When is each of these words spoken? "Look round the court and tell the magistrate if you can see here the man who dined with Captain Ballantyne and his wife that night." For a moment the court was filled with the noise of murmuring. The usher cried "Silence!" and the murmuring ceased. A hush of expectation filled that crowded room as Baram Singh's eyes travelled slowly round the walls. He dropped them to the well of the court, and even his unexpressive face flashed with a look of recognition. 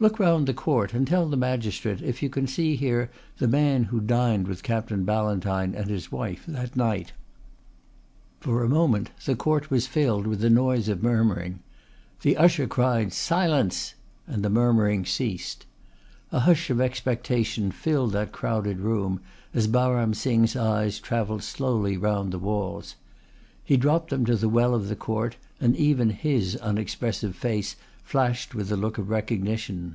"Look 0.00 0.20
round 0.20 0.46
the 0.46 0.54
court 0.54 0.94
and 0.94 1.08
tell 1.08 1.28
the 1.28 1.36
magistrate 1.36 2.02
if 2.02 2.22
you 2.22 2.30
can 2.30 2.46
see 2.46 2.76
here 2.76 3.10
the 3.38 3.48
man 3.48 3.82
who 3.82 3.98
dined 3.98 4.46
with 4.46 4.62
Captain 4.62 5.02
Ballantyne 5.04 5.74
and 5.74 5.90
his 5.90 6.12
wife 6.12 6.44
that 6.46 6.76
night." 6.76 7.14
For 8.38 8.62
a 8.62 8.68
moment 8.68 9.10
the 9.24 9.34
court 9.34 9.72
was 9.72 9.88
filled 9.88 10.24
with 10.28 10.38
the 10.38 10.50
noise 10.50 10.88
of 10.88 11.02
murmuring. 11.02 11.58
The 12.22 12.36
usher 12.36 12.68
cried 12.68 13.12
"Silence!" 13.12 13.94
and 14.24 14.44
the 14.44 14.50
murmuring 14.50 15.04
ceased. 15.04 15.66
A 16.30 16.38
hush 16.38 16.70
of 16.70 16.80
expectation 16.80 17.72
filled 17.72 18.12
that 18.12 18.30
crowded 18.30 18.78
room 18.78 19.20
as 19.52 19.66
Baram 19.66 20.14
Singh's 20.14 20.54
eyes 20.54 21.00
travelled 21.00 21.42
slowly 21.42 21.96
round 21.96 22.32
the 22.32 22.38
walls. 22.38 22.94
He 23.64 23.76
dropped 23.76 24.10
them 24.10 24.24
to 24.26 24.36
the 24.36 24.48
well 24.48 24.76
of 24.76 24.86
the 24.86 24.96
court, 24.96 25.36
and 25.60 25.74
even 25.74 26.10
his 26.10 26.54
unexpressive 26.54 27.34
face 27.34 27.74
flashed 28.02 28.54
with 28.54 28.72
a 28.72 28.76
look 28.76 28.96
of 28.96 29.10
recognition. 29.10 29.94